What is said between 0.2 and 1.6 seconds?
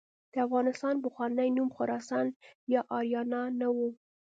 د افغانستان پخوانی